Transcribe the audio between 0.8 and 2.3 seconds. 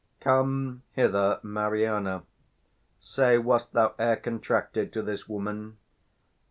hither, Mariana.